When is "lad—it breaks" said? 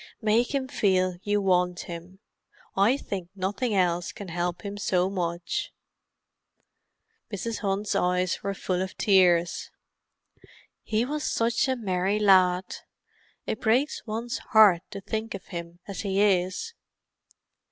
12.17-14.01